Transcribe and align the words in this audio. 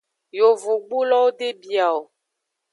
Yovogbulowo 0.37 1.29
de 1.37 1.47
bia 1.61 1.87
o. 1.97 2.01